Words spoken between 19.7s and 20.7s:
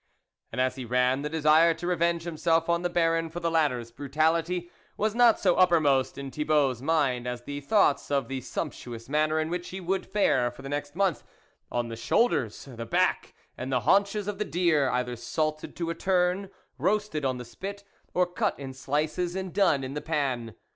in the pan.